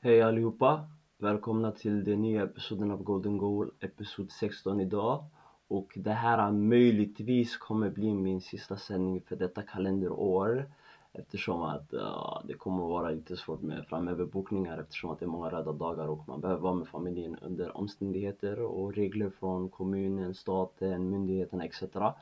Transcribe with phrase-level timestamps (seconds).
[0.00, 0.88] Hej allihopa!
[1.16, 5.24] Välkomna till den nya episoden av Golden Goal, episod 16 idag.
[5.68, 10.70] Och det här möjligtvis kommer bli min sista sändning för detta kalenderår.
[11.12, 15.50] Eftersom att uh, det kommer vara lite svårt med framöverbokningar eftersom att det är många
[15.50, 21.10] röda dagar och man behöver vara med familjen under omständigheter och regler från kommunen, staten,
[21.10, 21.82] myndigheterna etc.
[21.82, 22.12] Um,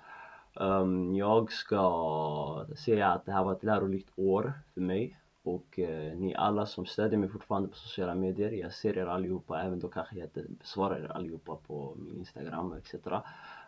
[0.61, 5.17] ehm, jag ska säga att det här var ett lärorikt år för mig
[5.47, 8.51] och eh, ni alla som stödjer mig fortfarande på sociala medier.
[8.51, 12.73] Jag ser er allihopa, även då kanske jag inte besvarar er allihopa på min Instagram
[12.73, 12.95] etc.
[12.95, 13.13] Uh,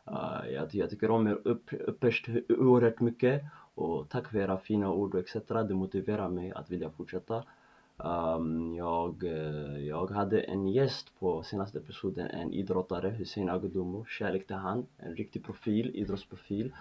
[0.06, 3.42] eh, jag, jag tycker om er upp, upperst oerhört mycket
[3.74, 5.34] och tack för era fina ord och etc.
[5.48, 7.44] Det motiverar mig att vilja fortsätta.
[7.96, 14.46] Um, jag, eh, jag hade en gäst på senaste episoden, en idrottare, Hussein Agudumo, kärlek
[14.46, 16.72] till han, en riktig profil, idrottsprofil.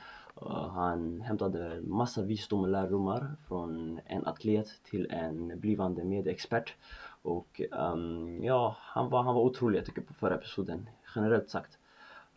[0.45, 6.73] Han hämtade massa visdom och lärdomar från en atlet till en blivande medieexpert.
[7.21, 11.77] Och um, ja, han var, han var otrolig jag tycker på förra episoden, generellt sagt.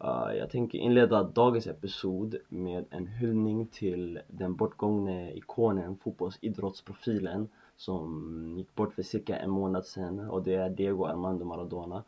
[0.04, 8.54] Uh, jag tänker inleda dagens episod med en hyllning till den bortgångne ikonen, fotbollsidrottsprofilen som
[8.58, 12.02] gick bort för cirka en månad sedan och det är Diego Armando Maradona.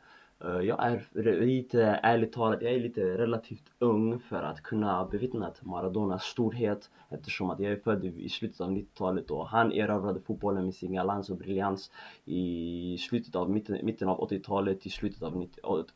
[0.44, 5.52] Eh, jag är lite, ärligt talat, jag är lite relativt ung för att kunna bevittna
[5.60, 10.64] Maradonas storhet eftersom att jag är född i slutet av 90-talet och han erövrade fotbollen
[10.64, 11.90] med sin galans och briljans
[12.24, 15.46] i slutet av mitten, mitten av 80-talet till slutet av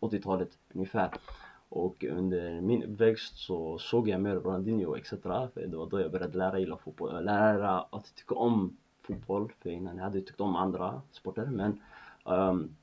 [0.00, 1.10] 80-talet ungefär.
[1.68, 5.10] Och under min uppväxt så såg jag mer Ronaldinho etc.
[5.10, 9.52] För det var då jag började lära gilla fotboll, lära att tycka om fotboll.
[9.62, 11.46] För innan jag hade tyckt om andra sporter.
[11.46, 11.80] Men
[12.24, 12.76] um,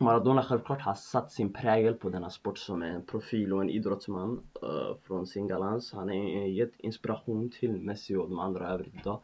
[0.00, 4.40] Maradona självklart har satt sin prägel på denna sport som en profil och en idrottsman
[4.62, 5.92] uh, från sin galans.
[5.92, 6.14] Han har
[6.46, 9.20] gett inspiration till Messi och de andra övrigt idag.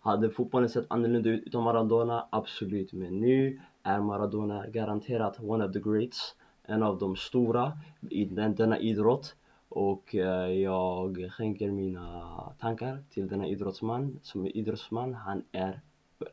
[0.00, 2.28] Hade fotbollen sett annorlunda ut utan Maradona?
[2.30, 2.92] Absolut.
[2.92, 7.72] Men nu är Maradona garanterat one of the greats en av de stora
[8.10, 9.36] i den, denna idrott
[9.68, 12.22] och uh, jag skänker mina
[12.60, 14.18] tankar till denna idrottsman.
[14.22, 15.80] Som idrottsman, han är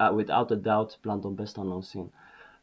[0.01, 2.09] uh, without a doubt bland de bästa någonsin.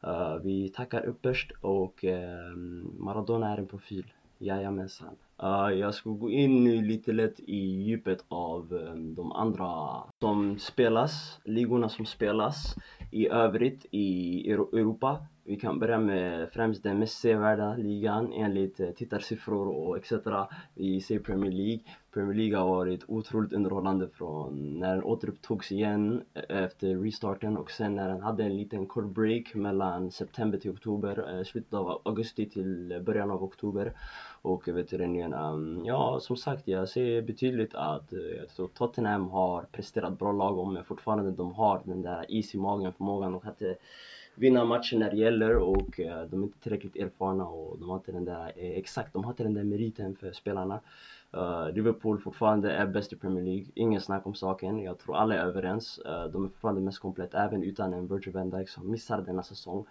[0.07, 2.57] Uh, vi tackar upperst och uh,
[2.99, 4.05] Maradona är en profil.
[4.43, 5.17] Jajamensan.
[5.43, 10.59] Uh, jag ska gå in nu lite lätt i djupet av um, de andra som
[10.59, 12.75] spelas, ligorna som spelas
[13.11, 15.27] i övrigt i Europa.
[15.45, 20.13] Vi kan börja med främst den mest sevärda ligan enligt eh, tittarsiffror och etc.
[20.75, 21.81] Vi ser Premier League.
[22.15, 27.71] Premier League har varit otroligt underhållande från när den återupptogs igen eh, efter restarten och
[27.71, 32.01] sen när den hade en liten kort break mellan september till oktober, eh, slutet av
[32.05, 33.93] augusti till början av oktober.
[34.43, 38.13] Och veteranerna, ehm, ja som sagt jag ser betydligt att
[38.59, 42.93] uh, Tottenham har presterat bra lagom men fortfarande de har den där is i magen
[42.93, 43.63] förmågan och att
[44.35, 47.97] vinna matchen när det gäller och eh, de är inte tillräckligt erfarna och de har
[47.97, 50.81] inte den där, eh, exakt, de har inte den där meriten för spelarna.
[51.37, 54.83] Uh, Liverpool fortfarande är bäst i Premier League, ingen snack om saken.
[54.83, 56.01] Jag tror alla är överens.
[56.07, 59.43] Uh, de är fortfarande mest komplett, även utan en Virgil van Dijk som missar denna
[59.43, 59.87] säsong.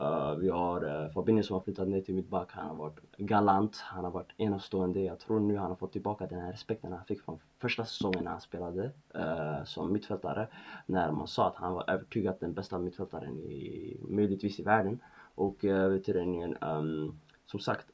[0.00, 3.76] Uh, vi har uh, Fabinho som har flyttat ner till mittback, han har varit galant,
[3.76, 5.00] han har varit enastående.
[5.00, 8.24] Jag tror nu han har fått tillbaka den här respekten han fick från första säsongen
[8.24, 10.48] när han spelade uh, som mittfältare.
[10.86, 15.00] När man sa att han var övertygad den bästa mittfältaren i, möjligtvis i världen.
[15.34, 17.86] Och uh, du, um, som sagt,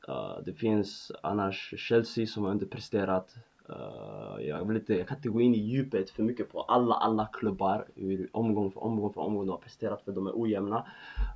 [0.45, 3.37] det finns annars Chelsea som har underpresterat
[3.71, 6.95] Uh, jag, vill inte, jag kan inte gå in i djupet för mycket på alla,
[6.95, 10.87] alla klubbar hur omgång för omgång för omgång de har presterat för de är ojämna.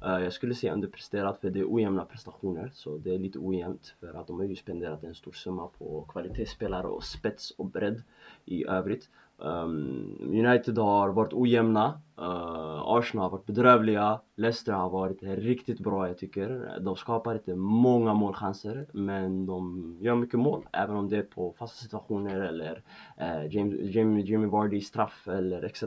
[0.07, 3.95] Uh, jag skulle säga underpresterat för det är ojämna prestationer så det är lite ojämnt
[4.01, 8.03] för att de har ju spenderat en stor summa på kvalitetsspelare och spets och bredd
[8.45, 9.09] i övrigt.
[9.39, 16.09] Um, United har varit ojämna, uh, Arsenal har varit bedrövliga, Leicester har varit riktigt bra
[16.09, 16.79] jag tycker.
[16.81, 21.53] De skapar inte många målchanser men de gör mycket mål även om det är på
[21.59, 22.83] fasta situationer eller
[23.21, 25.85] uh, James, Jamie, Jamie Vardy straff eller etc.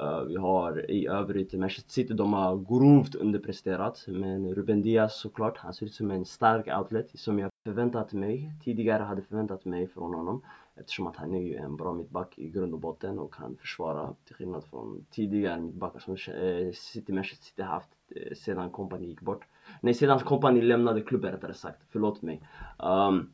[0.00, 5.58] Uh, vi har i övrigt Manchester City, de har grovt underpresterat men Ruben Diaz såklart,
[5.58, 9.88] han ser ut som en stark outlet som jag förväntat mig, tidigare hade förväntat mig
[9.88, 10.42] från honom
[10.76, 14.14] eftersom att han är ju en bra mittback i grund och botten och kan försvara
[14.24, 19.20] till skillnad från tidigare mittbackar som eh, City, Manchester City haft eh, sedan kompani gick
[19.20, 19.44] bort.
[19.80, 22.42] Nej, sedan kompani lämnade klubben rättare sagt, förlåt mig.
[22.78, 23.32] Um,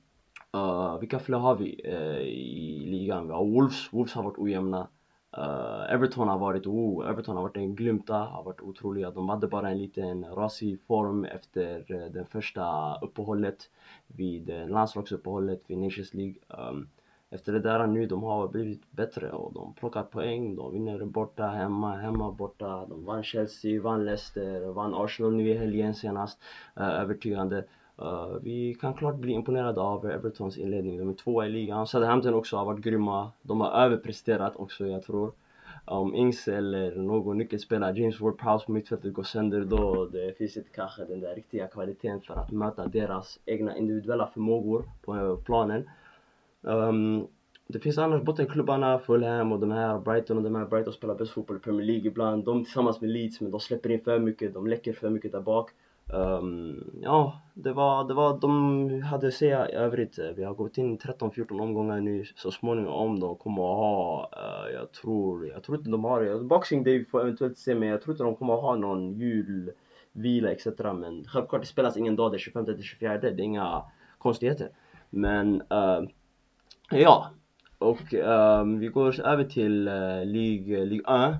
[0.56, 3.26] uh, vilka fler har vi uh, i ligan?
[3.26, 4.88] Vi har Wolves, Wolves har varit ojämna.
[5.38, 9.10] Uh, Everton har varit, oh, Everton har varit en glymta, har varit otroliga.
[9.10, 13.70] De hade bara en liten rasig form efter eh, uh, det första uppehållet
[14.06, 16.34] vid uh, landslagsuppehållet vid Nations League.
[16.48, 16.88] Um,
[17.30, 21.46] efter det där nu, de har blivit bättre och de plockar poäng, de vinner borta,
[21.46, 22.86] hemma, hemma, borta.
[22.86, 26.40] De vann Chelsea, vann Leicester, vann Arsenal nu i helgen senast.
[26.76, 27.64] Uh, övertygande.
[28.02, 30.98] Uh, vi kan klart bli imponerade av Evertons inledning.
[30.98, 31.86] De är tvåa i ligan.
[31.86, 33.30] Southampton också har varit grymma.
[33.42, 35.32] De har överpresterat också, jag tror.
[35.84, 40.70] Om Ings eller någon nyckelspelare, James Ward-Prowse på mittfältet går sönder då det finns inte
[40.70, 45.90] kanske den där riktiga kvaliteten för att möta deras egna individuella förmågor på planen.
[46.60, 47.26] Um,
[47.66, 50.66] det finns annars bottenklubbarna, Fulham och de här, Brighton och de här.
[50.66, 52.44] Brighton spelar bäst fotboll i Premier League ibland.
[52.44, 55.40] De tillsammans med Leeds, men de släpper in för mycket, de läcker för mycket där
[55.40, 55.70] bak.
[56.12, 60.18] Um, ja, det var, det var, de hade att säga i övrigt.
[60.36, 62.24] Vi har gått in 13-14 omgångar nu.
[62.36, 66.38] Så småningom de kommer att ha, uh, jag tror, jag tror inte de har det.
[66.38, 70.52] Boxing Day får eventuellt se, men jag tror inte de kommer att ha någon julvila
[70.52, 70.66] etc.
[70.78, 73.18] Men självklart, det spelas ingen dag den 25 till 24.
[73.18, 73.82] Det är inga
[74.18, 74.68] konstigheter.
[75.10, 76.00] Men uh,
[76.92, 77.30] Ja,
[77.78, 81.34] och um, vi går över till eh, uh, Ligue, Ligue 1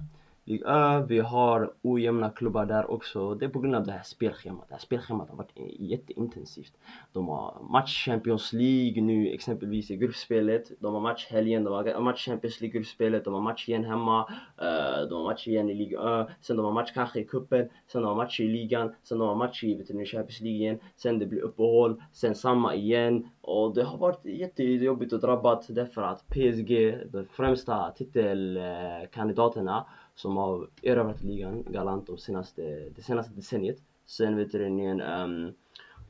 [0.51, 3.35] Ligue 1, ah, vi har ojämna klubbar där också.
[3.35, 4.69] Det är på grund av det här spelschemat.
[4.69, 6.73] Det här spelschemat har varit jätteintensivt.
[7.13, 10.71] De har match Champions League nu exempelvis i gruppspelet.
[10.81, 13.25] De har match helgen, de har match Champions League gruppspelet.
[13.25, 14.21] De har match igen hemma.
[14.63, 16.29] Eh, de har match igen i Ligue 1.
[16.41, 17.69] Sen de har match kanske i cupen.
[17.87, 18.95] Sen de har match i ligan.
[19.03, 20.79] Sen de har match i vet du, Champions League igen.
[20.97, 22.03] Sen det blir uppehåll.
[22.13, 23.29] Sen samma igen.
[23.41, 30.37] Och det har varit jättejobbigt och drabbat därför att PSG, de främsta titelkandidaterna eh, som
[30.37, 32.63] har erövrat ligan galant de senaste,
[32.97, 33.79] det senaste decenniet.
[34.07, 35.53] Sen vet du igen, um,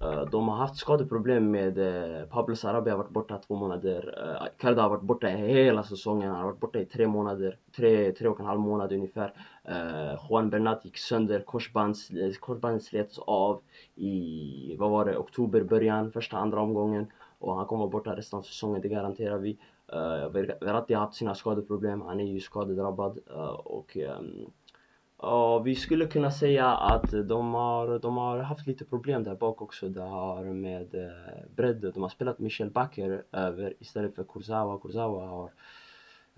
[0.03, 4.15] uh, de har haft skadeproblem med uh, Pablo Sarabia har varit borta två månader.
[4.19, 7.59] Eh, uh, Karda har varit borta hela säsongen, han har varit borta i tre månader,
[7.77, 9.35] tre, tre och en halv månad ungefär.
[9.69, 12.11] Uh, Juan Bernat gick sönder, korsbands,
[12.41, 13.61] korsbandet slets av
[13.95, 17.07] i, vad var det, oktober början, första, andra omgången.
[17.39, 19.59] Och han kommer vara borta resten av säsongen, det garanterar vi.
[19.93, 24.53] Eh, uh, Verratti har haft sina skadeproblem, han är ju skadedrabbad uh, och um,
[25.25, 29.63] uh, vi skulle kunna säga att de har, de har haft lite problem där bak
[29.63, 29.89] också.
[29.89, 34.79] Det har med eh, uh, bredd, de har spelat Michel Backer över istället för Kurzawa.
[34.79, 35.51] Kurzawa har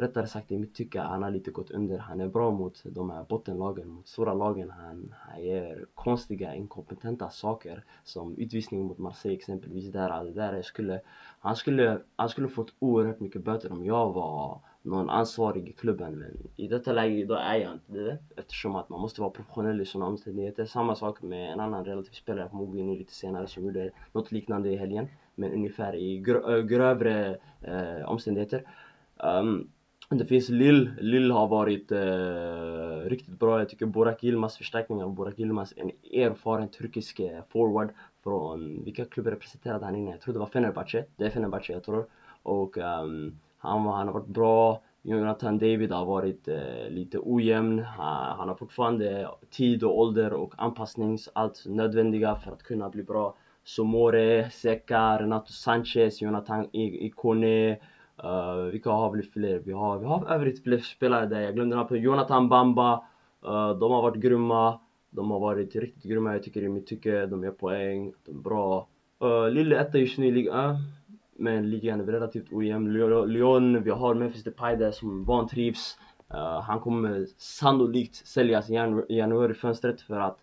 [0.03, 1.99] rättare sagt i mitt tycke, han har lite gått under.
[1.99, 4.71] Han är bra mot de här bottenlagen, mot stora lagen.
[4.71, 9.93] Han, han gör konstiga, inkompetenta saker som utvisning mot Marseille exempelvis.
[9.93, 11.01] Där, där skulle,
[11.41, 16.19] han, skulle, han skulle fått oerhört mycket böter om jag var någon ansvarig i klubben
[16.19, 19.81] men i detta läge då är jag inte det eftersom att man måste vara professionell
[19.81, 20.65] i sådana omständigheter.
[20.65, 24.77] Samma sak med en annan relativ spelare, förmodligen lite senare, som gjorde något liknande i
[24.77, 26.19] helgen men ungefär i
[26.69, 28.65] grövre eh, omständigheter.
[29.17, 29.71] Um,
[30.19, 33.59] det finns Lill, Lill har varit eh, riktigt bra.
[33.59, 37.91] Jag tycker Burak Yilmaz, förstärkningen av Burak Yilmaz, en erfaren turkisk eh, forward
[38.23, 40.11] från, vilka klubbar representerade han innan?
[40.11, 42.07] Jag tror det var Fenerbahce, det är Fenerbahce jag tror.
[42.43, 44.83] Och um, han, han har varit bra.
[45.03, 47.79] Jonathan David har varit eh, lite ojämn.
[47.79, 53.03] Han, han, har fortfarande tid och ålder och anpassnings, allt nödvändiga för att kunna bli
[53.03, 53.35] bra.
[53.65, 57.79] Somore, Seka, Renato Sanchez, Jonathan Ikone
[58.25, 59.59] Uh, vilka har vi fler?
[59.59, 61.41] Vi har, vi har övrigt fler spelare där.
[61.41, 63.05] Jag glömde namnet Jonathan Bamba.
[63.45, 64.81] Uh, de har varit grymma.
[65.11, 67.27] De har varit riktigt grymma jag tycker i mitt tycke.
[67.27, 68.89] De gör poäng, de är bra.
[69.25, 70.77] Uh, Lille etta just nu i ligan.
[71.37, 72.93] Men ligan är relativt ojämn.
[73.33, 75.99] Lyon, vi har Memphis Depay där som vantrivs.
[76.35, 78.75] Uh, han kommer sannolikt säljas i
[79.09, 80.39] januarifönstret för att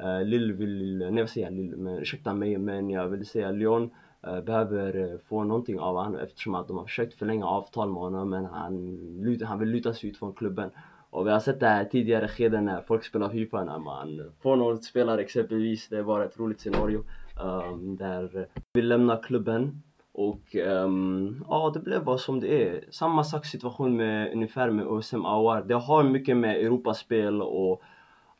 [0.00, 3.50] uh, Lille vill, nej vad säger jag, Lille, men ursäkta mig men jag vill säga
[3.50, 3.90] Lyon
[4.26, 8.02] Eh, behöver eh, få någonting av honom eftersom att de har försökt förlänga avtal med
[8.02, 10.70] honom men han, han vill luta sig ut från klubben.
[11.10, 14.56] Och vi har sett det här tidigare skeden när folk spelar Fifa när man får
[14.56, 17.04] någon spelare exempelvis, det är bara ett roligt scenario
[17.44, 22.84] um, där vi lämnar klubben och um, ja, det blev bara som det är.
[22.90, 25.62] Samma sak situation med ungefär med OSM Awar.
[25.62, 27.82] Det har mycket med Europaspel och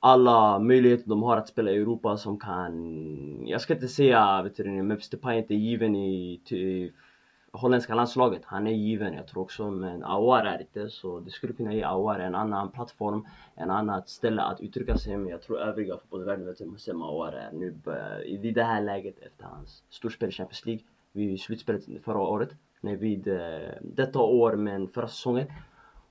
[0.05, 4.57] alla möjligheter de har att spela i Europa som kan, jag ska inte säga, vet
[4.57, 6.93] du, Memphis Depay är inte given i, i
[7.53, 11.53] holländska landslaget, han är given jag tror också men Awar är inte så det skulle
[11.53, 15.17] kunna ge Awar en annan plattform, en annat ställe att uttrycka sig.
[15.17, 18.83] Men jag tror övriga fotbollsvärlden vet hur Hossein Awar är nu eh, i det här
[18.83, 24.19] läget efter hans storspel i Champions League vid slutspelet förra året, nej vid eh, detta
[24.19, 25.47] år men förra säsongen.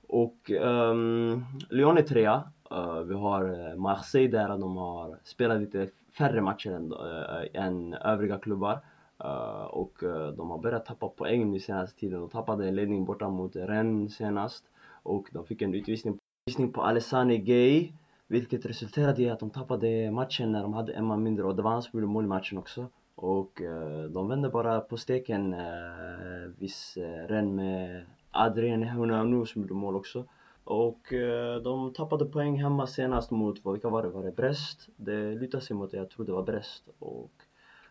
[0.06, 2.42] Och um, Lyon är trea.
[2.74, 5.88] Eh, vi har eh, Marseille där de har spelat lite
[6.18, 8.80] färre matcher än, eh, än övriga klubbar.
[9.24, 12.20] Uh, och uh, de har börjat tappa poäng nu senaste tiden.
[12.20, 14.64] De tappade en ledning borta mot Rennes senast.
[15.02, 17.92] Och de fick en utvisning, utvisning på Alessane Gay.
[18.26, 21.62] Vilket resulterade i att de tappade matchen när de hade en man mindre och det
[21.62, 22.86] var han som gjorde mål i matchen också.
[23.14, 29.62] och uh, de vände bara på steken uh, viss uh, Ren med Adrien Hunanu som
[29.62, 30.24] gjorde mål också
[30.64, 34.08] och eh, de tappade poäng hemma senast mot, vilka var det?
[34.08, 34.88] Var det Brest?
[34.96, 37.32] Det lutar sig mot det, jag tror det var Brest och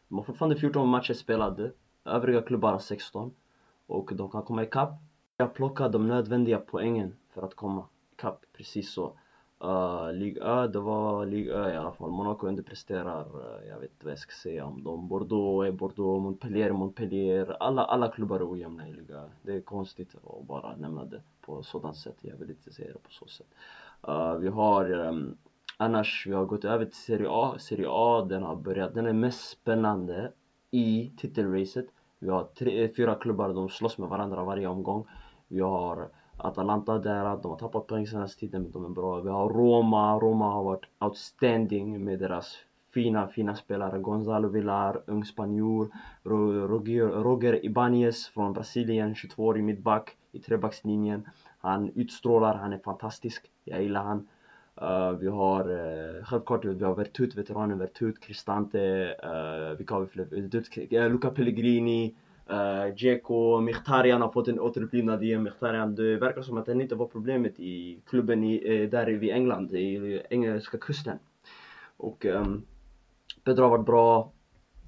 [0.08, 1.72] de har fortfarande 14 matcher spelade
[2.06, 3.34] övriga klubbar har 16
[3.86, 4.94] och de kan komma ikapp
[5.38, 9.18] jag plockar de nödvändiga poängen för att komma ikapp, precis så
[9.64, 12.12] Uh, Ligue Ö, det var Ligue Ö i alla fall.
[12.12, 15.08] Monaco underpresterar, uh, jag vet inte vad jag ska säga om dem.
[15.08, 17.58] Bordeaux är Bordeaux, Montpellier är Montpellier.
[17.60, 19.30] Alla, alla klubbar är ojämna i Ligue Ö.
[19.42, 22.18] Det är konstigt att bara nämna det på sådant sätt.
[22.22, 23.48] Jag vill inte säga det på så sätt.
[24.08, 25.38] Uh, vi har um,
[25.78, 27.56] annars, vi har gått över till Serie A.
[27.60, 28.94] Serie A, den har börjat.
[28.94, 30.32] Den är mest spännande
[30.72, 31.86] i titelracet.
[32.20, 35.08] Vi har tre, fyra klubbar, de slåss med varandra varje omgång.
[35.48, 39.20] Vi har Atalanta där, de har tappat poäng senaste tiden men de är bra.
[39.20, 42.58] Vi har Roma, Roma har varit outstanding med deras
[42.94, 44.00] fina, fina spelare.
[44.00, 45.90] Gonzalo Villar, ung spanjor.
[46.24, 51.28] Roger, Roger Ibanez från Brasilien, 22-årig mittback i trebackslinjen.
[51.60, 53.52] Han utstrålar, han är fantastisk.
[53.64, 54.28] Jag gillar han.
[54.82, 60.02] Uh, vi har eh, uh, självklart vi har Vertut, veteranen Vertut, Cristante, uh, vilka har
[60.02, 61.10] vi fler?
[61.10, 62.16] Luca Pellegrini,
[62.50, 65.44] Uh, Dzeko, Mkhitaryan har fått en återupplivnad igen.
[65.44, 69.74] Mkhitaryan, det verkar som att den inte var problemet i klubben i, där vid England,
[69.74, 71.20] i engelska kusten.
[71.98, 72.66] Och um,
[73.44, 74.32] Pedro har varit bra.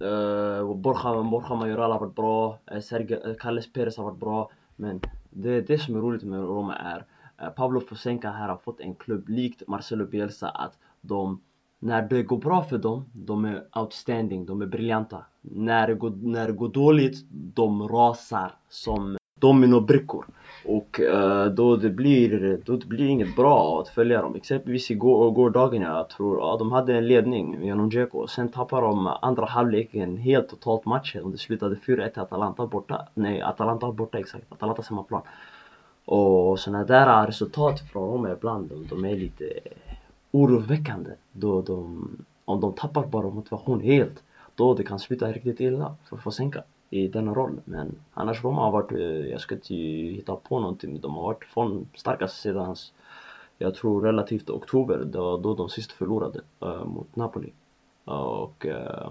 [0.02, 2.60] Uh, Borja, Borja Majoral har varit bra.
[2.72, 4.52] Uh, Sergio, uh, Carles Perez har varit bra.
[4.76, 5.02] Men
[5.36, 7.06] det, det som är roligt med Roma är
[7.42, 11.42] eh, Pablo Fosenka här har fått en klubb likt Marcelo Bielsa att de
[11.80, 15.26] när det går bra för dem, de är outstanding, de är briljanta.
[15.42, 20.26] När det går, när det går dåligt, de rasar som dominobrickor.
[20.68, 24.36] Och uh, då, det blir, då det blir inget bra att följa dem.
[24.36, 28.28] Exempelvis igår, gårdagen, jag tror, ja, de hade en ledning genom Dzeko.
[28.28, 33.08] Sen tappade de andra halvleken helt totalt matchen och det slutade 4-1 till Atalanta borta.
[33.14, 34.52] Nej, Atalanta borta exakt.
[34.52, 35.22] Atalantas hemmaplan.
[36.06, 39.46] Och sådana där resultat från dem ibland, de, de är lite
[40.32, 42.10] oroväckande då de,
[42.46, 44.24] om de tappar bara motivation helt
[44.56, 46.64] då det kan sluta riktigt illa för Fosenka
[46.96, 47.60] i denna roll.
[47.66, 51.46] Men annars Roma har varit, eh, jag ska inte hitta på någonting, de har varit
[51.46, 52.76] från starkast sedan
[53.58, 57.54] jag tror relativt oktober, det var då de sist förlorade äh, mot Napoli.
[58.06, 59.10] Och äh,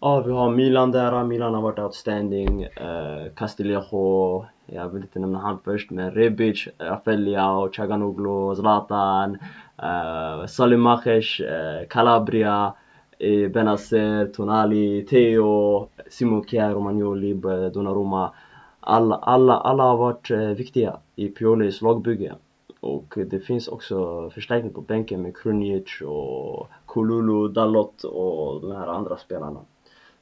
[0.00, 5.38] ja, vi har Milan där, Milan har varit outstanding, äh, Castillejo, jag vill inte nämna
[5.38, 7.38] han först men Rebic, Rafael
[7.72, 9.38] Chaganoglu, Zlatan
[9.82, 11.42] äh, Salim Mahesh,
[11.88, 12.74] Calabria,
[13.18, 17.34] E, Benazer, Tonali, Theo, Simon Kjær, Romagnoli,
[17.74, 18.32] Donnarumma.
[18.80, 22.34] Alla, alla, alla har varit eh, viktiga i Piolis lagbygge.
[22.80, 28.86] Och det finns också förstärkning på bänken med Krunic och Kululu, Dalot och de här
[28.86, 29.60] andra spelarna.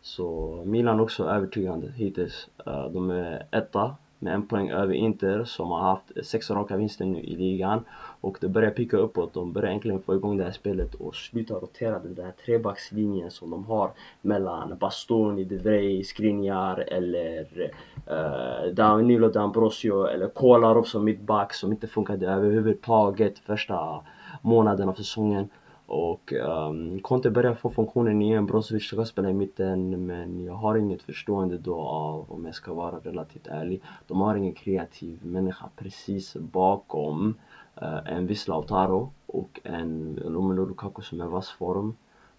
[0.02, 2.48] Så Milan också övertygande hittills.
[2.66, 7.04] Eh, de är etta med en poäng över Inter som har haft sex raka vinster
[7.04, 7.84] nu i ligan
[8.20, 9.34] och det börjar picka uppåt.
[9.34, 13.50] De börjar äntligen få igång det här spelet och sluta rotera den där trebackslinjen som
[13.50, 13.90] de har
[14.22, 17.72] mellan Bastoni, De Vrij, Skriniar eller
[18.06, 24.00] eh, Danilo D'Ambrosio eller Kolarov som mittback som inte funkade överhuvudtaget första
[24.42, 25.48] månaden av säsongen.
[25.86, 30.76] Och um, Conte börjar få funktionen igen, Brozovic ska spela i mitten men jag har
[30.76, 35.68] inget förstående då av, om jag ska vara relativt ärlig, de har ingen kreativ människa
[35.76, 37.34] precis bakom
[37.82, 41.96] uh, en viss Lautaro och en Romelu Lukaku som är vass form.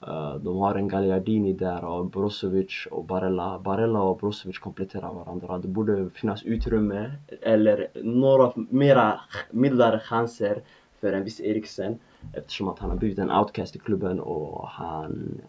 [0.07, 3.59] Uh, de har en Gagliardini där och Brozovic och Barella.
[3.59, 5.57] Barella och Brozovic kompletterar varandra.
[5.57, 7.11] Det borde finnas utrymme
[7.41, 9.19] eller några mera
[9.51, 10.61] mildare chanser
[10.99, 11.99] för en viss Eriksen
[12.33, 15.41] eftersom att han har blivit en outcast i klubben och han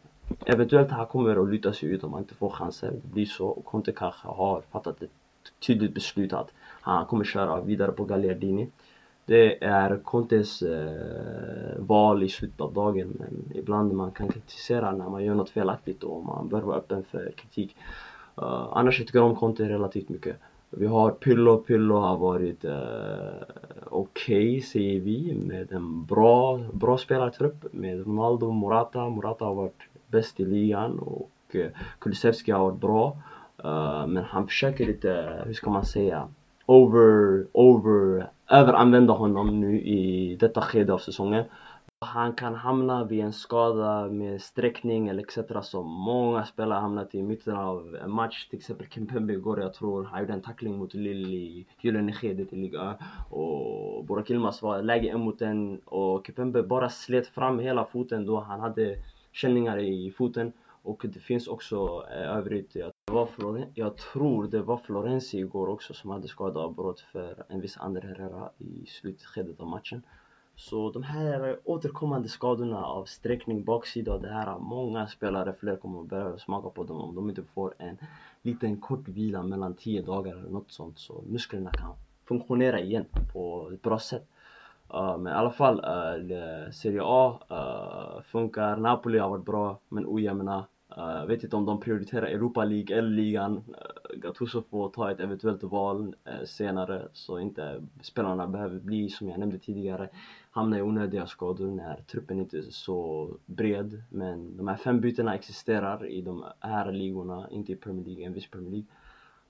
[0.47, 2.91] eventuellt han kommer att luta sig ut om han inte får chanser.
[2.91, 5.11] Det blir så och Conte kanske har fattat ett
[5.67, 8.69] tydligt beslut att han kommer köra vidare på Gagliardini.
[9.25, 15.09] Det är Contes eh, val i slutet av dagen men ibland man kan kritisera när
[15.09, 17.77] man gör något felaktigt och man bör vara öppen för kritik.
[18.43, 20.37] Uh, annars jag tycker jag om Conte relativt mycket.
[20.71, 22.75] Vi har Pillo, Pillo har varit eh,
[23.85, 29.09] okej okay, säger vi med en bra, bra spelartrupp med Ronaldo, Morata.
[29.09, 33.17] Morata har varit bäst i ligan och eh, Kulusevski har varit bra.
[33.65, 36.29] Uh, men han försöker lite, hur ska man säga,
[36.67, 41.45] over, over, överanvända honom nu i detta skede av säsongen.
[42.01, 47.23] Han kan hamna vid en skada med sträckning eller etc som många spelare hamnat i
[47.23, 48.49] mitten av en match.
[48.49, 52.53] Till exempel Kempembe igår, jag tror, han gjorde en tackling mot Lille i gyllene skedet
[52.53, 52.97] i Liga.
[53.31, 58.27] Och Burak Yilmaz var läge en mot en och Kempembe bara slet fram hela foten
[58.27, 58.97] då han hade
[59.33, 60.53] känningar i foten.
[60.83, 65.69] Och det finns också eh, övrigt, jag, var Floren, jag tror det var Florenzi igår
[65.69, 70.03] också som hade skadeavbrott för en viss andra Herrera i slutskedet av matchen
[70.57, 76.01] så de här återkommande skadorna av sträckning, baksida och det här, många spelare, fler kommer
[76.01, 77.99] att börja smaka på dem om de inte får en
[78.43, 81.93] liten kort vila mellan 10 dagar eller något sånt så musklerna kan
[82.25, 84.27] funktionera igen på ett bra sätt.
[84.95, 90.07] Uh, men i alla fall, uh, Serie A uh, funkar, Napoli har varit bra men
[90.07, 90.65] ojämna.
[90.99, 93.63] Uh, vet inte om de prioriterar Europa League eller ligan.
[94.27, 99.09] Jag tror så får ta ett eventuellt val eh, senare så inte spelarna behöver bli,
[99.09, 100.09] som jag nämnde tidigare,
[100.51, 104.03] hamna i onödiga skador när truppen inte är så bred.
[104.11, 108.33] Men de här fem bytena existerar i de här ligorna, inte i Premier League, en
[108.33, 108.87] viss Premier League.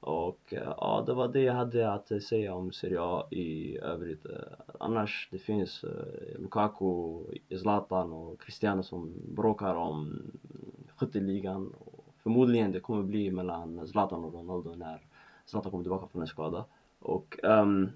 [0.00, 4.26] Och eh, ja, det var det jag hade att säga om Serie A i övrigt.
[4.26, 4.40] Eh,
[4.80, 5.84] annars, det finns
[6.38, 7.24] Lukaku,
[7.60, 10.22] Zlatan och Cristiano som bråkar om
[10.96, 11.72] skytteligan.
[12.26, 15.00] Förmodligen det kommer bli mellan Zlatan och Ronaldo när
[15.44, 16.64] Zlatan kommer tillbaka från en skada.
[16.98, 17.90] Och um,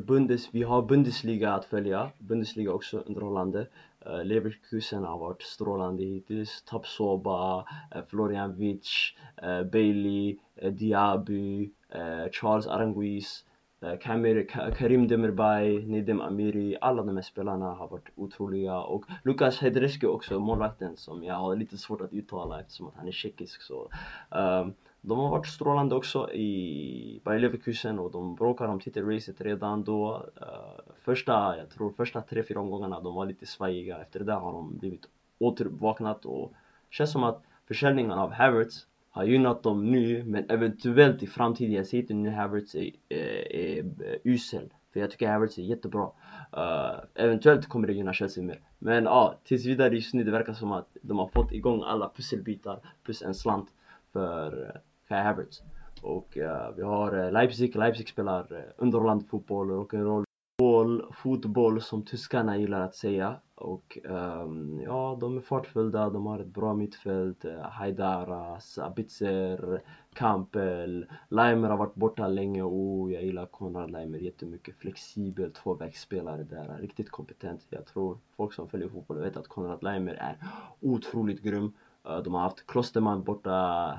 [0.00, 3.66] Bundes, vi har Bundesliga att följa, Bundesliga också underhållande
[4.06, 7.60] uh, eh, Leverkusen har varit strålande hittills, Tapsoba,
[7.96, 13.51] uh, Florian Witsch, eh, uh, Bailey, uh, Diaby, uh, Charles Aranguiz uh,
[13.82, 14.46] Eh, Kamir,
[14.76, 20.40] Karim Demirbay, Nidem Amiri, alla de här spelarna har varit otroliga och Lukas Hedreski också,
[20.40, 23.90] målvakten som jag har lite svårt att uttala eftersom att han är tjeckisk så
[24.30, 29.84] um, de har varit strålande också i Bayer Leverkusen och de bråkar om titelracet redan
[29.84, 30.26] då.
[30.42, 33.98] Uh, första, jag tror första tre, fyra omgångarna de var lite svajiga.
[33.98, 35.08] Efter det där har de blivit
[35.38, 36.52] återvaknat och
[36.90, 41.86] känns som att försäljningen av Havertz har gynnat dem nu men eventuellt i framtiden, jag
[41.86, 46.10] säger inte nu Havertz är, eh, är, är, usel för jag tycker Havertz är jättebra.
[46.56, 48.60] Uh, Eventuellt kommer det gynna Chelsea mer.
[48.78, 51.82] Men ja, uh, tills vidare just nu det verkar som att de har fått igång
[51.82, 53.68] alla pusselbitar plus en slant
[54.12, 55.62] för Kai Havertz.
[56.02, 60.24] Och uh, vi har uh, Leipzig, Leipzig spelar uh, underhållande fotboll, rock'n'roll,
[60.58, 63.36] fotboll, fotboll som tyskarna gillar att säga.
[63.54, 69.80] Och um, ja, de är fartfyllda, de har ett bra mittfält, eh, Haidara, Sabitzer,
[70.14, 76.42] Kampel, Leimer har varit borta länge och oh, jag gillar Konrad Leimer jättemycket, flexibel tvåvägsspelare
[76.42, 77.66] där, riktigt kompetent.
[77.68, 80.36] Jag tror folk som följer fotboll vet att Konrad Leimer är
[80.80, 81.72] otroligt grym.
[82.08, 83.50] Eh, de har haft Klosterman borta,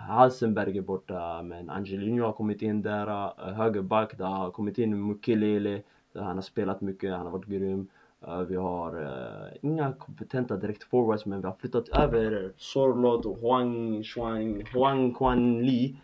[0.07, 5.07] Halsenberg är borta, men Angelino har kommit in där, eh, högerback, det har kommit in
[5.07, 5.81] Mukelele,
[6.15, 7.87] Eh, han har spelat mycket, han har varit grym.
[8.27, 13.37] Eh, vi har uh, inga kompetenta direkt forwards men vi har flyttat över Sorlot och
[13.37, 15.95] Huang, Shuang, Huang Quan Li.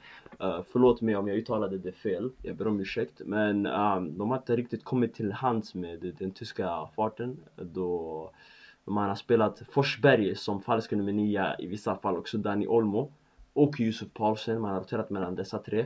[0.43, 4.29] Uh, Förlåt mig om jag uttalade det fel, jag ber om ursäkt men um, de
[4.29, 7.37] har inte riktigt kommit till hands med den tyska farten.
[7.55, 8.31] Då
[8.85, 13.11] man har spelat Forsberg som falsk nummer 9 i vissa fall också Dani Olmo
[13.53, 15.85] och Yusuf Paulsen, man har roterat mellan dessa tre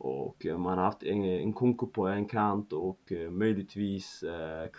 [0.00, 4.24] och eh, man har haft en, Kunku på en kant och eh, möjligtvis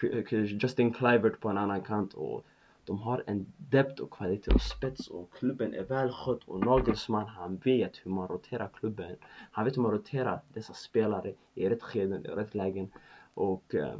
[0.04, 2.14] uh, Justin Clivert på en annan kant.
[2.14, 2.46] Och
[2.86, 7.58] de har en depth och kvalitet och spets och klubben är välskött och Nagelsmann han
[7.58, 9.16] vet hur man roterar klubben.
[9.52, 12.92] Han vet hur man roterar dessa spelare i rätt skeden, i rätt lägen.
[13.34, 13.96] Och uh,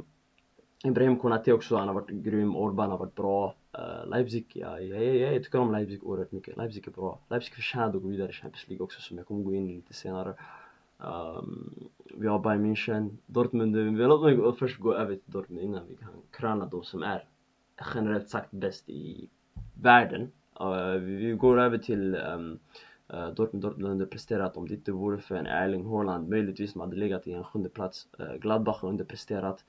[0.84, 3.54] Ibrahim Konate också, han har varit grym, Orban har varit bra.
[3.78, 7.18] Uh, Leipzig, ja, jag, jag, jag tycker om Leipzig oerhört mycket, Leipzig är bra.
[7.28, 9.74] Leipzig förtjänar att gå vidare i Champions League också som jag kommer gå in i
[9.74, 10.34] lite senare
[11.04, 11.74] um,
[12.14, 16.08] Vi har Bayern München, Dortmund, låt mig först gå över till Dortmund innan vi kan
[16.30, 17.24] kröna de som är
[17.94, 19.28] generellt sagt bäst i
[19.74, 20.32] världen.
[20.60, 22.58] Uh, vi, går över till um,
[23.14, 27.00] uh, Dortmund, Dortmund underpresterat om det inte vore för en Erling Haaland möjligtvis man hade
[27.00, 28.08] legat i en sjunde plats.
[28.20, 29.64] Uh, Gladbach har underpresterat.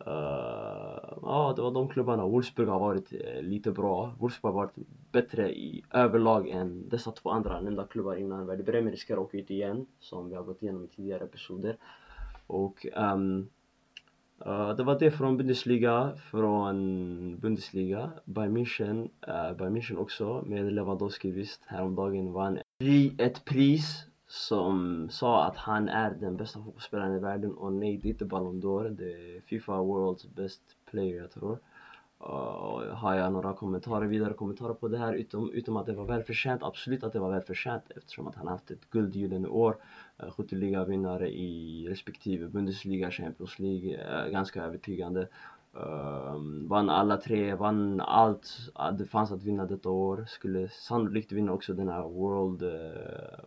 [0.00, 2.26] Uh, ja, det var de klubbarna.
[2.26, 4.14] Wolfsburg har varit uh, lite bra.
[4.18, 4.76] Wolfsburg har varit
[5.12, 8.46] bättre i överlag än dessa två andra nämnda klubbar innan.
[8.46, 11.76] Werder Bremen riskerar att åka ut igen, som vi har gått igenom i tidigare episoder.
[12.46, 13.48] Och um,
[14.46, 16.12] uh, det var det från Bundesliga.
[16.30, 18.10] Från Bundesliga.
[18.24, 19.10] Bayern München,
[19.58, 21.62] Bayern München också med Lewandowski visst.
[21.66, 22.58] Häromdagen vann
[23.18, 27.54] ett pris som sa att han är den bästa fotbollsspelaren i världen.
[27.54, 31.58] Och nej, det är inte Ballon d'Or, det är Fifa World's Best Player jag tror.
[32.20, 35.12] Uh, Har jag några kommentarer, vidare kommentarer på det här?
[35.12, 38.70] Utom, utom att det var välförtjänt, absolut att det var välförtjänt eftersom att han haft
[38.70, 39.76] ett guld gyllene år.
[40.18, 45.28] Eh, uh, Skytteligavinnare i respektive Bundesliga, Champions League, uh, ganska övertygande.
[45.80, 48.48] Uh, vann alla tre, vann allt
[48.98, 50.24] det fanns att vinna detta år.
[50.28, 52.70] Skulle sannolikt vinna också den här World, uh,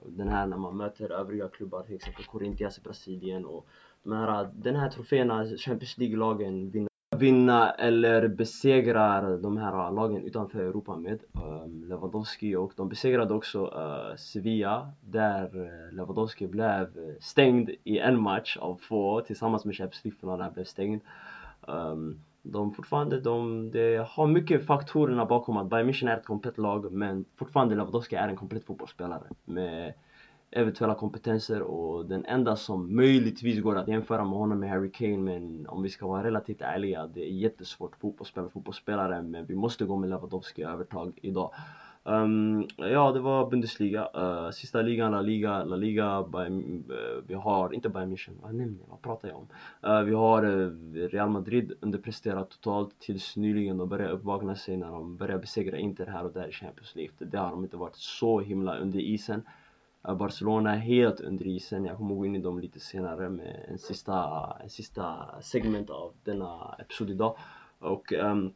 [0.06, 3.68] den här när man möter övriga klubbar, till exempel Corinthians i Brasilien och
[4.04, 6.88] de här, den här troféerna, Champions League-lagen
[7.18, 13.66] vinna eller besegra de här lagen utanför Europa med um, Lewandowski och de besegrade också
[13.66, 16.88] uh, Sevilla där uh, Lewandowski blev
[17.20, 21.02] stängd i en match av två tillsammans med Champions League-finalen blev stängd
[21.68, 26.58] um, de fortfarande, de, de har mycket faktorerna bakom att Bayern München är ett komplett
[26.58, 29.94] lag men fortfarande Lewandowski är en komplett fotbollsspelare med
[30.52, 35.18] eventuella kompetenser och den enda som möjligtvis går att jämföra med honom är Harry Kane
[35.18, 39.86] men om vi ska vara relativt ärliga det är jättesvårt fotbollsspelare fotbollsspelare men vi måste
[39.86, 41.52] gå med Lewandowski övertag idag
[42.10, 47.34] um, Ja det var Bundesliga, uh, sista ligan La Liga, La Liga Bayern, uh, vi
[47.34, 49.48] har, inte Bayern München, vad nämnde vad pratar jag om?
[49.90, 50.42] Uh, vi har
[51.10, 56.06] Real Madrid underpresterat totalt tills nyligen de började uppvakna sig när de började besegra Inter
[56.06, 59.42] här och där i Champions League det har de inte varit så himla under isen
[60.02, 61.86] Barcelona är helt under isen.
[61.86, 66.14] Jag kommer gå in i dem lite senare med en sista, en sista segment av
[66.24, 67.38] denna episod idag.
[67.80, 68.54] Och um,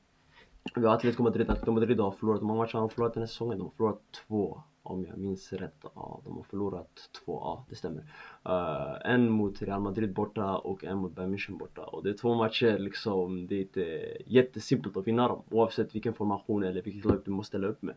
[0.76, 1.50] vi har Atletico Madrid.
[1.50, 3.58] Atletico Madrid har förlorat, hur många matcher har de förlorat den här säsongen?
[3.58, 5.86] De har förlorat två om jag minns rätt.
[5.96, 8.02] Ja, de har förlorat två, ja det stämmer.
[8.50, 11.82] Uh, en mot Real Madrid borta och en mot Bayern München borta.
[11.82, 16.14] Och det är två matcher liksom, det är inte jättesimpelt att vinna dem oavsett vilken
[16.14, 17.96] formation eller vilket lag du måste ställa upp med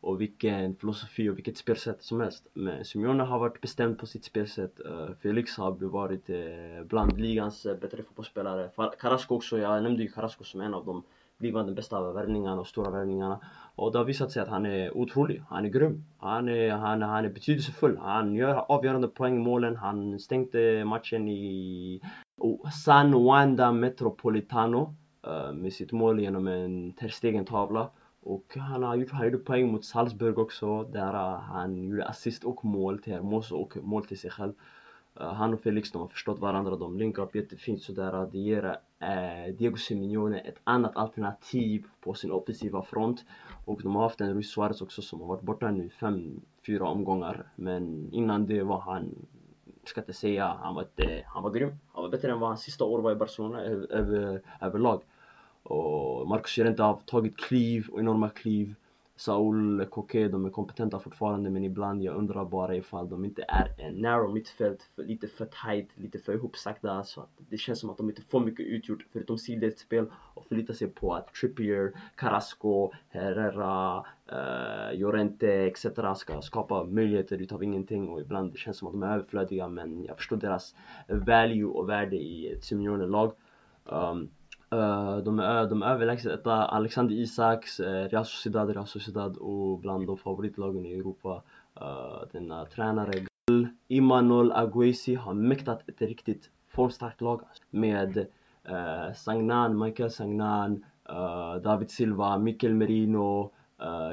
[0.00, 2.46] och vilken filosofi och vilket spelsätt som helst.
[2.54, 4.80] Men Simeone har varit bestämd på sitt spelsätt.
[4.86, 8.70] Uh, Felix har varit uh, bland ligans uh, bättre fotbollsspelare.
[8.98, 11.02] Carrasco också, jag nämnde ju Carrasco som en av dem
[11.38, 13.40] de blivande bästa värvningarna och stora värvningarna.
[13.74, 17.02] Och det har visat sig att han är otrolig, han är grym, han är, han,
[17.02, 22.00] han är betydelsefull, han gör avgörande poäng i målen, han stängde matchen i
[22.36, 24.96] oh, San Wanda Metropolitano
[25.26, 27.90] eh, med sitt mål genom en Ter tavla.
[28.22, 32.44] Och han har gjort, han gjorde poäng mot Salzburg också där eh, han gjorde assist
[32.44, 34.52] och mål till Hermoso och mål till sig själv.
[35.20, 38.14] Eh, han och Felix de har förstått varandra, de linkar upp jättefint sådär.
[38.14, 43.24] Eh, det ger eh, Diego Simeone ett annat alternativ på sin offensiva front.
[43.64, 46.88] Och de har haft en Luis Suarez också som har varit borta nu fem, fyra
[46.88, 47.46] omgångar.
[47.56, 49.14] Men innan det var han,
[49.84, 51.78] ska inte säga, han var, ett, han var grym.
[51.92, 55.02] Han var bättre än vad hans sista år var i Barcelona över, överlag.
[55.62, 58.74] Och Marcus Llorente har tagit kliv, enorma kliv.
[59.16, 63.74] Saul Koke, de är kompetenta fortfarande men ibland jag undrar bara ifall de inte är
[63.78, 67.90] en narrow mittfält, för, lite för tight, lite för ihopsagda så att det känns som
[67.90, 72.92] att de inte får mycket utgjort förutom spel och förlita sig på att Trippier, Carrasco,
[73.08, 73.98] Herrera,
[74.32, 79.02] uh, Llorente etc ska skapa möjligheter utav ingenting och ibland det känns som att de
[79.02, 80.74] är överflödiga men jag förstår deras
[81.08, 83.32] value och värde i ett Simeone-lag.
[83.84, 84.28] Um, ehm,
[84.70, 86.52] Eh, de är, de är överlägset etta.
[86.52, 91.42] Alexander Isaks, uh, Real Sociedad, Real Sociedad och bland de favoritlagen i Europa.
[91.80, 93.12] Eh, Denna tränare
[93.88, 98.26] Imanol Aguesi har mäktat ett riktigt formstarkt lag alltså, med
[99.14, 100.84] Sagnan, Michael Sagnan,
[101.62, 103.50] David Silva, Mikel Merino,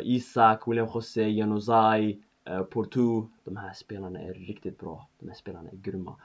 [0.03, 3.27] Isak, William José, Januzaj, Portu Porto.
[3.43, 5.07] De här spelarna är riktigt bra.
[5.19, 6.15] De här spelarna är grymma.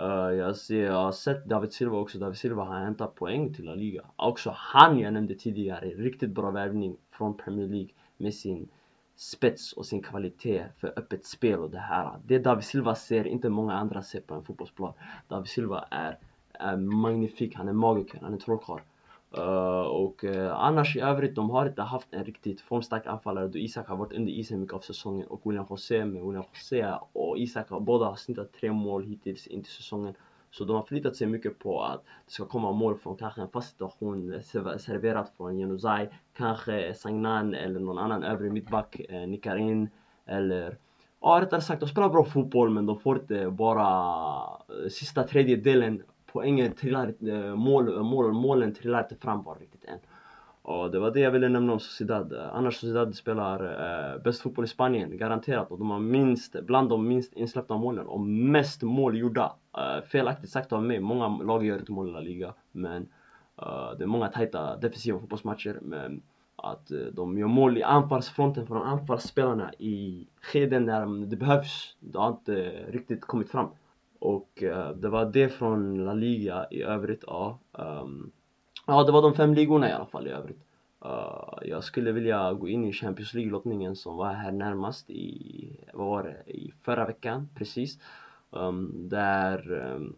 [0.00, 3.64] Uh, jag, ser, jag har sett David Silva också, David Silva har hämtat poäng till
[3.64, 4.02] La Liga.
[4.16, 8.68] Också han jag nämnde tidigare, riktigt bra värvning från Premier League med sin
[9.16, 12.12] spets och sin kvalitet för öppet spel och det här.
[12.26, 14.92] Det David Silva ser, inte många andra ser på en fotbollsplan.
[15.28, 16.18] David Silva är,
[16.52, 18.80] är magnifik, han är magiker, han är trollkarl.
[19.38, 23.58] Uh, och uh, annars i övrigt, de har inte haft en riktigt formstark anfallare då
[23.58, 27.38] Isak har varit under isen mycket av säsongen och William José med William José och
[27.38, 30.14] Isak har båda har snittat tre mål hittills in till säsongen.
[30.50, 33.48] Så de har förlitat sig mycket på att det ska komma mål från kanske en
[33.48, 34.40] fast situation eh,
[34.78, 39.88] serverat från Januzaj, kanske Sagnan eller någon annan övre mittback eh, nickar in
[40.26, 40.78] eller
[41.20, 44.42] Ja rättare sagt, de spelar bra fotboll men de får inte bara
[44.90, 46.02] sista tredjedelen
[46.36, 49.98] poängen trillar eh, mål, mål, målen trillar inte fram bara riktigt än.
[50.62, 52.32] Och det var det jag ville nämna om Sociedad.
[52.52, 55.70] Annars Sociedad spelar eh, bäst fotboll i Spanien, garanterat.
[55.70, 59.52] Och de har minst, bland de minst insläppta målen och mest mål gjorda.
[59.78, 62.54] Eh, felaktigt sagt av mig, många lag gör inte mål i La Liga.
[62.72, 63.08] Men
[63.62, 65.78] eh, det är många tajta defensiva fotbollsmatcher.
[65.82, 66.22] Men
[66.56, 71.96] att eh, de gör mål i anfallsfronten från anfallsspelarna i skeden när det behövs.
[72.00, 73.68] Det har inte riktigt kommit fram.
[74.18, 77.58] Och uh, det var det från La Liga i övrigt, ja.
[77.72, 78.30] Um,
[78.86, 80.66] ja, det var de fem ligorna i alla fall i övrigt.
[81.04, 86.06] Uh, jag skulle vilja gå in i Champions League-lottningen som var här närmast i, vad
[86.06, 87.98] var det, i förra veckan precis.
[88.50, 90.16] Um, där um,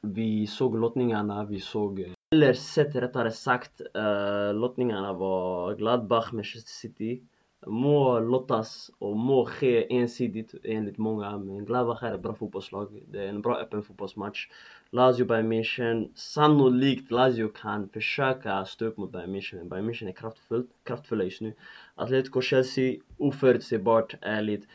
[0.00, 7.22] vi såg lottningarna, vi såg, eller sett rättare sagt, uh, lottningarna var Gladbach, Manchester City,
[7.66, 13.02] må lottas och må ske ensidigt enligt många men Gladbach är ett bra fotbollslag.
[13.10, 14.48] Det är en bra öppen fotbollsmatch.
[14.90, 16.08] Lazio Bayern München.
[16.14, 21.24] Sannolikt Lazio kan försöka stå upp mot Bayern München men Bayern München är kraftfullt, kraftfulla
[21.24, 21.52] just nu.
[21.94, 24.68] Atletico Chelsea oförutsägbart ärligt.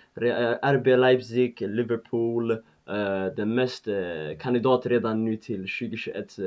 [0.61, 2.57] RB eh, Leipzig, Liverpool
[2.89, 6.45] Uh, den mest uh, kandidat redan nu till 2021 uh,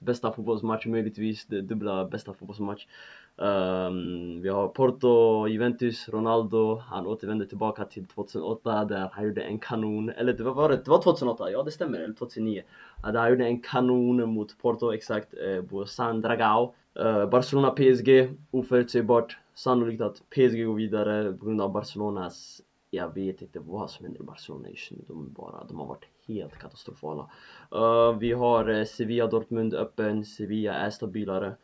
[0.00, 2.86] bästa fotbollsmatch möjligtvis, det dubbla bästa fotbollsmatch
[3.36, 9.58] um, Vi har Porto, Juventus, Ronaldo, han återvände tillbaka till 2008 där han gjorde en
[9.58, 12.62] kanon, eller det var, var det, det var 2008, ja det stämmer, eller 2009
[13.02, 18.34] Där han gjorde en kanon mot Porto, exakt, Eh, på San Dragao eh, Barcelona PSG,
[18.50, 19.38] oförutsägbart.
[19.54, 22.62] Sannolikt att PSG går vidare på grund av Barcelonas
[22.94, 26.04] jag vet inte vad som händer i Barcelona just nu, de, bara, de har varit
[26.26, 27.30] helt katastrofala.
[27.74, 31.54] Uh, Vi har eh, Sevilla Dortmund öppen, Sevilla är stabilare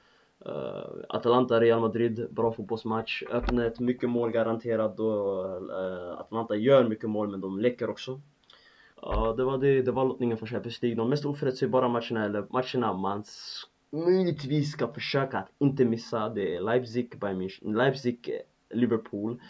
[0.47, 7.11] uh, Atalanta Real Madrid, bra fotbollsmatch, öppnet, mycket mål garanterat och eh, Atalanta gör mycket
[7.11, 8.21] mål men de läcker också.
[9.03, 12.47] Ja, det var det, det var lottningen för Champions League, de mest oförutsägbara matcherna, eller
[12.51, 13.25] matcherna man
[13.93, 18.31] möjligtvis ska försöka att inte missa, det är Leipzig, Bayern München, Leipzig,
[18.71, 19.41] Liverpool.